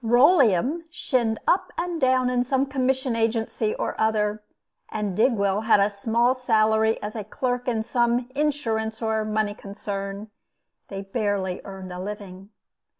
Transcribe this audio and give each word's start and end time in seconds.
Rolleum 0.03 0.81
shinned 0.89 1.37
up 1.47 1.71
and 1.77 2.01
down 2.01 2.31
in 2.31 2.43
some 2.43 2.65
commission 2.65 3.15
agency 3.15 3.75
or 3.75 3.93
other, 4.01 4.41
and 4.89 5.15
Digwell 5.15 5.61
had 5.65 5.79
a 5.79 5.91
small 5.91 6.33
salary 6.33 6.99
as 7.03 7.15
clerk 7.29 7.67
in 7.67 7.83
some 7.83 8.27
insurance 8.33 8.99
or 8.99 9.23
money 9.23 9.53
concern. 9.53 10.31
They 10.87 11.03
barely 11.03 11.61
earned 11.63 11.93
a 11.93 11.99
living. 11.99 12.49